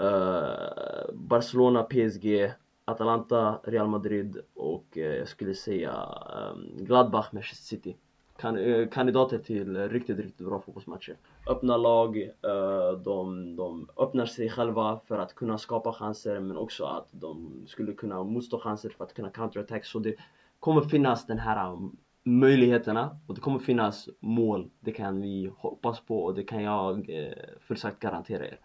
[0.00, 2.52] Eh, Barcelona, PSG,
[2.84, 6.08] Atalanta, Real Madrid och uh, jag skulle säga
[6.52, 7.96] um, Gladbach, Manchester City.
[8.36, 11.16] Kan, eh, kandidater till eh, riktigt, riktigt bra fotbollsmatcher.
[11.46, 16.84] Öppna lag, eh, de, de öppnar sig själva för att kunna skapa chanser men också
[16.84, 19.84] att de skulle kunna motstå chanser för att kunna counterattack.
[19.84, 20.14] Så det
[20.60, 24.70] kommer finnas den här um, möjligheterna och det kommer finnas mål.
[24.80, 28.58] Det kan vi hoppas på och det kan jag eh, för sagt garantera er.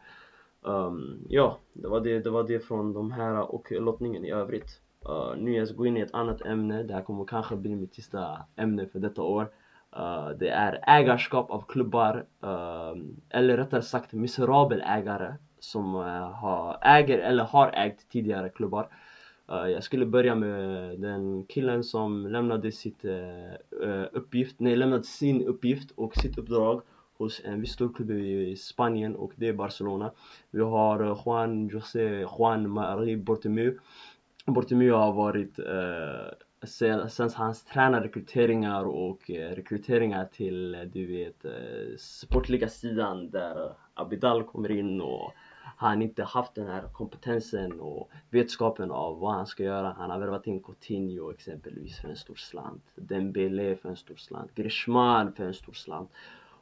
[0.61, 4.81] Um, ja, det var det, det var det från de här och lottningen i övrigt.
[5.09, 7.75] Uh, nu jag ska gå in i ett annat ämne, det här kommer kanske bli
[7.75, 9.49] mitt sista ämne för detta år.
[9.97, 16.77] Uh, det är ägarskap av klubbar, uh, eller rättare sagt miserabel ägare som uh, har,
[16.81, 18.87] äger eller har ägt tidigare klubbar.
[19.51, 25.47] Uh, jag skulle börja med den killen som lämnade sitt uh, uppgift, nej lämnade sin
[25.47, 26.81] uppgift och sitt uppdrag
[27.17, 30.11] hos en viss storklubb i Spanien och det är Barcelona.
[30.51, 33.79] Vi har Juan José Juan Marie Bortomeu.
[34.51, 41.45] Bortomeu har varit eh, sen, sen hans tränarrekryteringar och eh, rekryteringar till eh, du vet
[41.45, 45.33] eh, sportliga sidan där Abidal kommer in och
[45.77, 49.95] han inte haft den här kompetensen och vetskapen av vad han ska göra.
[49.97, 54.55] Han har värvat in Coutinho exempelvis för en stor slant, Dembélé för en stor slant,
[54.55, 56.09] Griezmann för en stor slant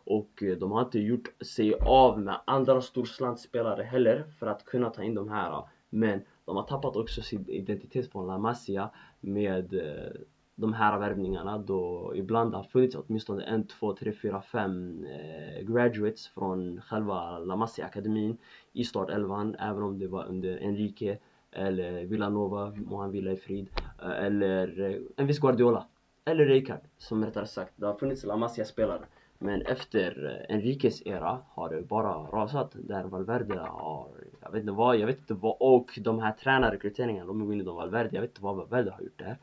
[0.04, 4.90] och eh, de har inte gjort sig av med andra storslantspelare heller för att kunna
[4.90, 9.74] ta in de här men de har tappat också sin identitet från La Masia med
[9.74, 10.22] eh,
[10.56, 16.28] de här värvningarna då ibland har funnits åtminstone en, två, tre, fyra, fem eh, graduates
[16.28, 18.38] från själva La Masia-akademin
[18.74, 21.18] i startelvan även om det var under Enrique
[21.52, 23.70] eller Villanova, må han vila i frid
[24.02, 25.88] eh, eller eh, en viss Guardiola
[26.26, 29.06] eller Rijkaard som rättare sagt det har funnits La Masia-spelare
[29.46, 34.10] men efter eh, Enriques era har det bara rasat där Valverde har,
[34.42, 37.62] jag vet inte vad, jag vet inte vad, och de här tränarrekryteringarna, de går in
[37.62, 39.38] i de Valverde, jag vet inte vad Valverde har gjort där.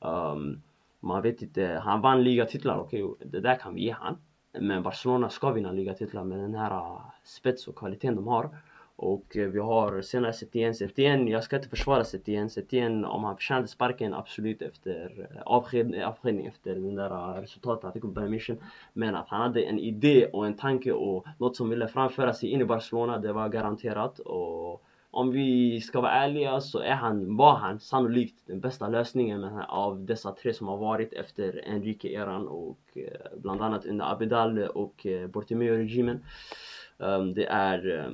[0.00, 0.62] Um,
[1.00, 4.16] man vet inte, han vann ligatitlar, okej okay, det där kan vi ge han.
[4.60, 8.50] Men Barcelona ska vinna ligatitlar med den här eh, spets och kvaliteten de har.
[9.00, 13.36] Och eh, vi har senare Setien, Setien, jag ska inte försvara Setien, Setien om han
[13.36, 18.08] förtjänade sparken absolut efter eh, avsked, eh, avskedning efter den där resultatet han fick på
[18.08, 18.56] Bayern München.
[18.92, 22.48] Men att han hade en idé och en tanke och något som ville framföra sig
[22.48, 24.18] in i Barcelona, det var garanterat.
[24.18, 29.44] Och om vi ska vara ärliga så är han, var han sannolikt den bästa lösningen
[29.68, 32.98] av dessa tre som har varit efter Enrique-eran och
[33.36, 36.24] bland annat under Abidal och Bortomeu-regimen.
[36.98, 38.10] Ehm, det är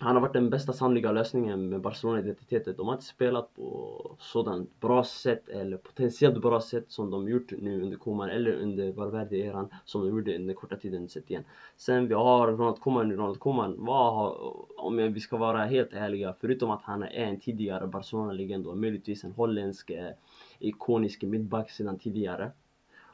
[0.00, 2.74] han har varit den bästa sannolika lösningen med Barcelona-identiteten.
[2.76, 7.52] De har inte spelat på sådant bra sätt eller potentiellt bra sätt som de gjort
[7.58, 11.44] nu under Koman eller under Valverde-eran som de gjorde under korta tiden sett igen.
[11.76, 14.36] Sen vi har Ronald Koeman, Ronald Koeman, vad har,
[14.76, 19.24] om vi ska vara helt ärliga, förutom att han är en tidigare Barcelona-legend och möjligtvis
[19.24, 20.10] en holländsk eh,
[20.58, 22.50] ikonisk mittback sedan tidigare.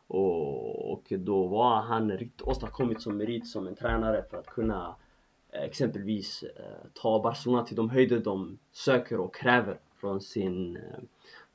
[0.07, 4.95] Och, och då var han riktigt åstadkommit som merit som en tränare för att kunna
[5.53, 10.83] exempelvis eh, ta Barcelona till de höjder de söker och kräver från sin, eh,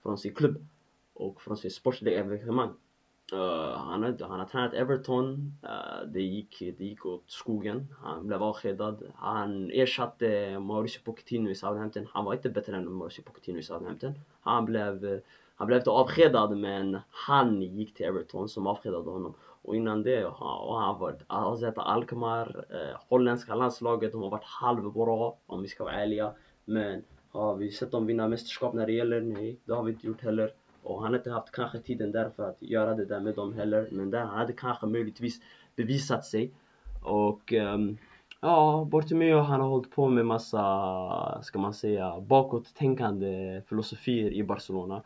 [0.04, 0.66] från sin klubb
[1.14, 2.74] och från sin sportsliga evenemang.
[3.34, 5.54] Eh, han, har, han har tränat Everton,
[6.06, 9.04] det, gick, det gick åt skogen, han blev avskedad.
[9.16, 14.14] Han ersatte Mauricio Pochettino i Southampton, han var inte bättre än Mauricio Pochettino i Southampton.
[14.42, 15.22] Han blev,
[15.56, 19.34] han blev inte avskedad men han gick till Everton som avskedade honom
[19.68, 25.34] och innan det har han varit AZ Alkmaar, eh, holländska landslaget, de har varit halvbra
[25.46, 26.32] om vi ska vara ärliga.
[26.66, 29.22] Men har vi sett dem vinna mästerskap när det gäller?
[29.22, 30.52] Nej, det har vi inte gjort heller.
[30.84, 33.54] Och han har inte haft kanske tiden där för att göra det där med dem
[33.54, 33.88] heller.
[33.92, 35.42] Men där han hade kanske möjligtvis
[35.76, 36.52] bevisat sig.
[37.04, 37.98] Och um,
[38.42, 45.02] ja, Bortomeo han har hållit på med massa, ska man säga, bakåttänkande filosofier i Barcelona.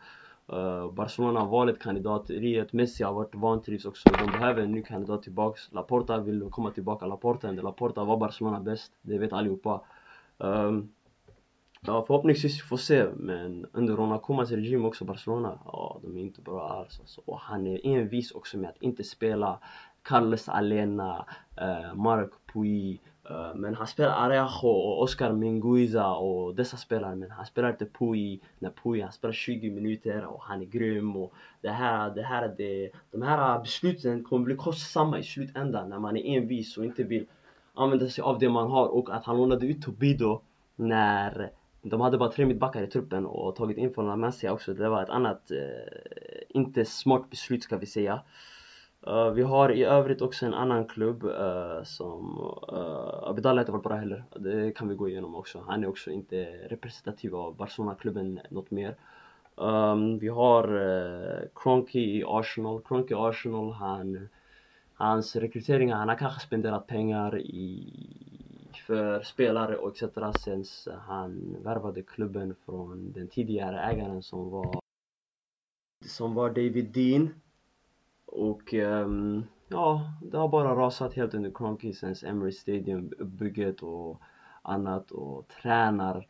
[0.52, 4.08] Eh, Barcelona har varit kandidateriet, Messi har varit vantrivs också.
[4.08, 5.72] De behöver en ny kandidat tillbaks.
[5.72, 7.06] Laporta vill komma tillbaka.
[7.06, 9.80] Laporta, Laporta var Barcelona bäst, det vet allihopa.
[10.38, 10.88] Um,
[11.86, 16.20] Ja förhoppningsvis vi får se men under Ronald Koemans regim också Barcelona, ja de är
[16.20, 17.20] inte bra alls alltså.
[17.24, 19.58] Och han är envis också med att inte spela
[20.02, 26.54] Carles Alena, eh, uh, Mark Puig, Äh, men han spelar Arejo och Oscar Minguiza och
[26.54, 30.62] dessa spelare men han spelar inte Pui när Pui han spelar 20 minuter och han
[30.62, 35.22] är grym och det här, det här, det, de här besluten kommer bli kostsamma i
[35.22, 37.26] slutändan när man är envis och inte vill
[37.74, 40.40] använda sig av det man har och att han lånade ut Tobido
[40.76, 41.50] när
[41.82, 44.74] de hade bara tre mittbackar i truppen och tagit in från La Masia också.
[44.74, 48.20] Det var ett annat, eh, inte smart beslut ska vi säga.
[49.06, 52.38] Uh, vi har i övrigt också en annan klubb uh, som
[52.68, 54.24] eh, uh, Abidal har inte varit bra heller.
[54.36, 55.64] Det kan vi gå igenom också.
[55.68, 58.96] Han är också inte representativ av Barcelona-klubben något mer.
[59.54, 62.82] Um, vi har uh, Kroenke i Arsenal.
[62.82, 64.28] Kroenke i Arsenal, han,
[64.94, 67.92] hans rekryteringar, han har kanske spenderat pengar i
[68.86, 70.34] för spelare och etc.
[70.40, 70.64] sen
[71.06, 74.80] han värvade klubben från den tidigare ägaren som var
[76.06, 77.34] som var David Dean
[78.32, 84.20] och um, ja, det har bara rasat helt under Kronkisens sen Emery Stadium bygget och
[84.62, 86.26] annat och tränar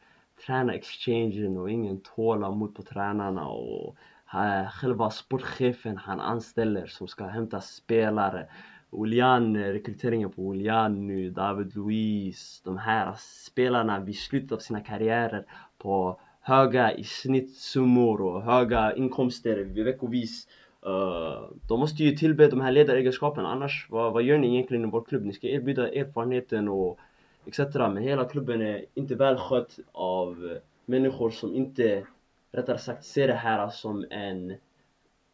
[0.46, 3.96] tränar-exchangen och ingen tålamod på tränarna och
[4.34, 8.48] uh, själva sportchefen han anställer som ska hämta spelare
[8.92, 15.46] Willian, rekryteringen på Willian nu, David Luiz, de här spelarna vid slutet av sina karriärer
[15.78, 20.48] på höga i snittsummor och höga inkomster veckovis.
[20.86, 24.90] Uh, de måste ju tillbe de här ledaregenskaperna annars vad, vad gör ni egentligen i
[24.90, 25.24] vår klubb?
[25.24, 26.98] Ni ska erbjuda erfarenheten och
[27.46, 27.58] etc.
[27.74, 32.06] Men hela klubben är inte välskött av människor som inte,
[32.52, 34.54] rättare sagt, ser det här som en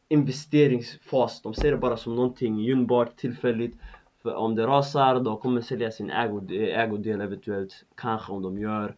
[0.09, 1.43] investeringsfas.
[1.43, 3.77] De ser det bara som någonting gynnbart, tillfälligt.
[4.23, 7.85] För om det rasar, de kommer sälja sin ägodel eventuellt.
[7.95, 8.95] Kanske om de gör.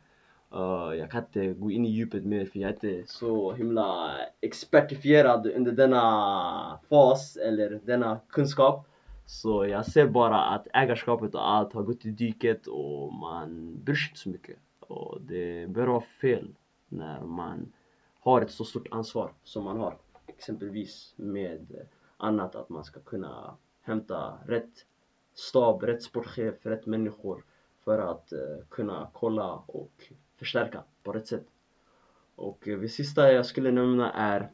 [0.55, 4.17] Uh, jag kan inte gå in i djupet mer för jag är inte så himla
[4.41, 8.87] expertifierad under denna fas eller denna kunskap.
[9.27, 13.95] Så jag ser bara att ägarskapet och allt har gått i diket och man bryr
[13.95, 14.57] sig inte så mycket.
[14.81, 16.49] Och det bör vara fel
[16.89, 17.73] när man
[18.21, 21.87] har ett så stort ansvar som man har exempelvis med
[22.17, 24.87] annat att man ska kunna hämta rätt
[25.35, 27.45] stab, rätt sportchef, rätt människor
[27.85, 31.47] för att eh, kunna kolla och förstärka på rätt sätt.
[32.37, 34.51] Och eh, det sista jag skulle nämna är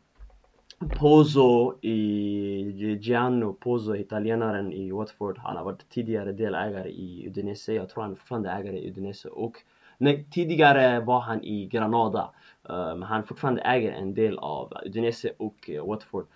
[1.01, 5.38] Pozo i Gianno Pozo, italienaren i Watford.
[5.38, 7.72] Han har varit tidigare delägare i Udinese.
[7.72, 9.29] Jag tror han är fortfarande ägare i Udinese.
[9.29, 9.57] Och
[9.99, 12.31] nej, tidigare var han i Granada.
[12.68, 16.27] Men han fortfarande äger en del av Udinese och eh, Watford.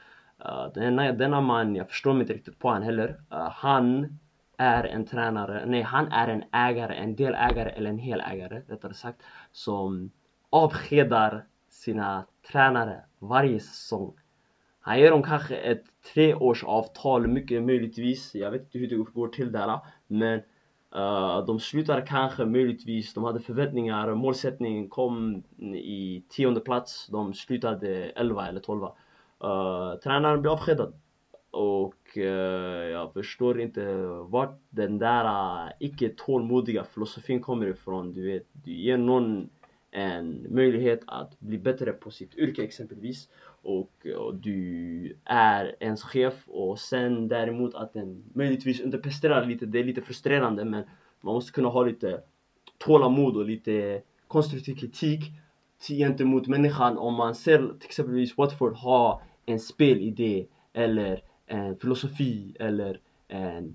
[0.45, 3.09] Ehm, uh, denna, denna man, jag förstår mig inte riktigt på han heller.
[3.09, 4.19] Uh, han
[4.61, 9.23] är en tränare, nej han är en ägare, en delägare eller en helägare rättare sagt.
[9.53, 10.11] Som
[10.51, 14.13] avskedar sina tränare varje säsong.
[14.81, 18.35] Han ger dem kanske ett treårsavtal, mycket möjligtvis.
[18.35, 19.79] Jag vet inte hur det går till där.
[20.07, 20.41] Men
[20.97, 25.43] Uh, de slutar kanske möjligtvis, de hade förväntningar, målsättningen kom
[25.75, 28.89] i tionde plats, de slutade 11 eller 12 uh,
[29.45, 30.93] eh, Tränaren blir avskedad
[31.51, 33.95] och eh, jag förstår inte
[34.29, 38.13] vart den där eh, uh, icke tålmodiga filosofin kommer ifrån.
[38.13, 39.51] Du vet, du ger någon
[39.91, 43.29] en möjlighet att bli bättre på sitt yrke exempelvis.
[43.63, 46.35] Och, och du är ens chef.
[46.47, 50.65] Och sen däremot att den möjligtvis underpresterar lite, det är lite frustrerande.
[50.65, 50.85] Men
[51.21, 52.21] man måste kunna ha lite
[52.79, 55.21] tålamod och lite konstruktiv kritik
[55.89, 56.99] gentemot människan.
[56.99, 63.75] Om man ser till exempelvis Watford ha en spelidé eller en filosofi eller en,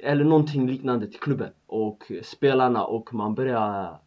[0.00, 3.98] eller någonting liknande till klubben och spelarna och man börjar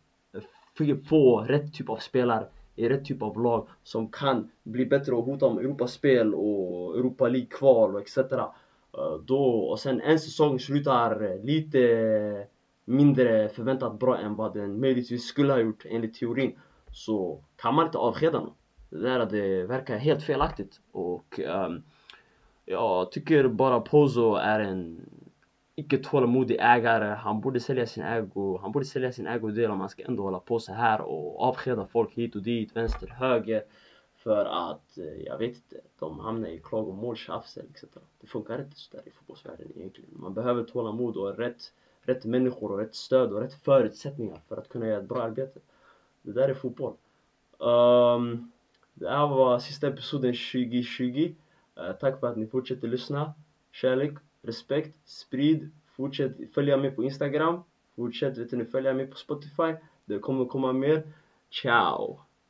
[1.10, 5.24] få rätt typ av spelare i rätt typ av lag som kan bli bättre och
[5.24, 8.18] hota om Europaspel och Europa League-kval och etc.
[8.18, 12.48] Eh, då, och sen en säsong slutar lite
[12.86, 16.60] mindre förväntat bra än vad den möjligtvis skulle ha gjort enligt teorin
[16.92, 18.54] så kan man inte avskeda någon.
[18.90, 21.84] Det där det verkar helt felaktigt och um,
[22.72, 25.10] jag tycker bara Pozo är en
[25.76, 27.16] icke tålmodig ägare.
[27.16, 28.58] Han borde sälja sin ägo.
[28.62, 31.88] Han borde sälja sin ägodel om han ska ändå hålla på så här och avskeda
[31.88, 33.64] folk hit och dit, vänster, höger.
[34.16, 37.84] För att, eh, jag vet inte, de hamnar i klagomål, tjafsel etc.
[38.22, 40.10] Det funkar inte sådär i fotbollsvärlden egentligen.
[40.14, 44.70] Man behöver tålamod och rätt, rätt människor och rätt stöd och rätt förutsättningar för att
[44.70, 45.60] kunna göra ett bra arbete.
[46.22, 46.94] Det där är fotboll.
[47.58, 48.52] Um,
[48.94, 51.34] det här var sista episoden 2020.
[51.80, 53.34] Eh, tack för att ni fortsätter lyssna.
[53.72, 55.72] Kärlek, respekt, sprid.
[55.96, 57.64] Fortsätt följa mig på Instagram.
[57.96, 59.76] Fortsätt vet ni, följa mig på Spotify.
[60.06, 61.14] Det kommer komma mer.
[61.62, 62.29] Ciao!